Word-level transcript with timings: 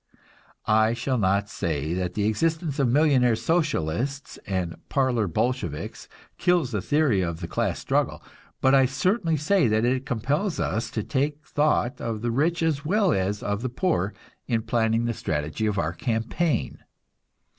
I 0.65 0.95
shall 0.95 1.19
not 1.19 1.47
say 1.47 1.93
that 1.93 2.15
the 2.15 2.25
existence 2.25 2.79
of 2.79 2.87
millionaire 2.89 3.35
Socialists 3.35 4.39
and 4.47 4.77
parlor 4.89 5.27
Bolsheviks 5.27 6.09
kills 6.39 6.71
the 6.71 6.81
theory 6.81 7.21
of 7.21 7.39
the 7.39 7.47
class 7.47 7.77
struggle, 7.77 8.23
but 8.61 8.73
I 8.73 8.87
certainly 8.87 9.37
say 9.37 9.65
it 9.65 10.05
compels 10.07 10.59
us 10.59 10.89
to 10.89 11.03
take 11.03 11.45
thought 11.45 12.01
of 12.01 12.23
the 12.23 12.31
rich 12.31 12.63
as 12.63 12.83
well 12.83 13.11
as 13.13 13.43
of 13.43 13.61
the 13.61 13.69
poor 13.69 14.15
in 14.47 14.63
planning 14.63 15.05
the 15.05 15.13
strategy 15.13 15.67
of 15.67 15.77
our 15.77 15.93
campaign. 15.93 16.79